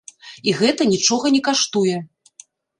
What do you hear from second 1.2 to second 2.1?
не каштуе.